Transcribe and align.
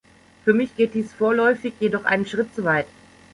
Für 0.45 0.53
mich 0.53 0.75
geht 0.75 0.95
dies 0.95 1.13
vorläufig 1.13 1.73
jedoch 1.79 2.05
einen 2.05 2.25
Schritt 2.25 2.55
zu 2.55 2.63
weit. 2.63 2.87